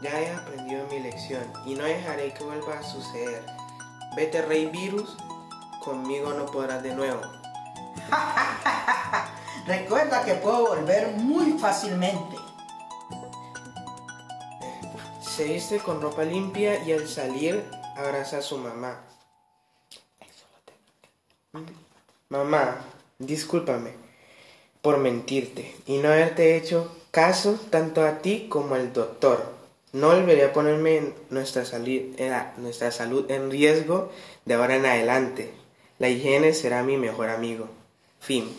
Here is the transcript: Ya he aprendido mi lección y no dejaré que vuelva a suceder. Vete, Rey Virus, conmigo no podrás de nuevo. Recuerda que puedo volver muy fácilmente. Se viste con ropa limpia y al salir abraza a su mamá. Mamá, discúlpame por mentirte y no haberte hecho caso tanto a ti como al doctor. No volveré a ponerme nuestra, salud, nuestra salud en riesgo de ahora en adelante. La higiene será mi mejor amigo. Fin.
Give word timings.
Ya 0.00 0.20
he 0.20 0.32
aprendido 0.32 0.86
mi 0.86 1.00
lección 1.00 1.42
y 1.66 1.74
no 1.74 1.84
dejaré 1.84 2.32
que 2.32 2.44
vuelva 2.44 2.78
a 2.78 2.82
suceder. 2.82 3.44
Vete, 4.14 4.42
Rey 4.42 4.66
Virus, 4.66 5.16
conmigo 5.84 6.32
no 6.32 6.46
podrás 6.46 6.82
de 6.82 6.94
nuevo. 6.94 7.20
Recuerda 9.66 10.24
que 10.24 10.34
puedo 10.34 10.68
volver 10.68 11.08
muy 11.16 11.58
fácilmente. 11.58 12.36
Se 15.20 15.44
viste 15.44 15.78
con 15.78 16.00
ropa 16.00 16.22
limpia 16.22 16.82
y 16.84 16.92
al 16.92 17.08
salir 17.08 17.68
abraza 17.96 18.38
a 18.38 18.42
su 18.42 18.56
mamá. 18.58 19.00
Mamá, 22.28 22.76
discúlpame 23.18 23.94
por 24.82 24.98
mentirte 24.98 25.76
y 25.86 25.98
no 25.98 26.08
haberte 26.08 26.56
hecho 26.56 26.94
caso 27.10 27.58
tanto 27.70 28.04
a 28.04 28.18
ti 28.18 28.48
como 28.48 28.74
al 28.74 28.92
doctor. 28.92 29.57
No 29.92 30.08
volveré 30.08 30.44
a 30.44 30.52
ponerme 30.52 31.14
nuestra, 31.30 31.64
salud, 31.64 32.14
nuestra 32.58 32.90
salud 32.90 33.30
en 33.30 33.50
riesgo 33.50 34.12
de 34.44 34.54
ahora 34.54 34.76
en 34.76 34.84
adelante. 34.84 35.50
La 35.98 36.08
higiene 36.08 36.52
será 36.52 36.82
mi 36.82 36.96
mejor 36.96 37.30
amigo. 37.30 37.68
Fin. 38.20 38.54